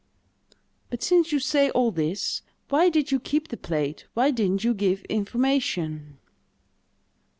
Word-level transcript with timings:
"But, 0.89 1.03
since 1.03 1.31
you 1.31 1.37
say 1.37 1.69
all 1.69 1.91
this, 1.91 2.41
why 2.69 2.89
did 2.89 3.11
you 3.11 3.19
keep 3.19 3.49
the 3.49 3.55
plate—why 3.55 4.31
didn't 4.31 4.63
you 4.63 4.73
give 4.73 5.03
information?" 5.05 6.17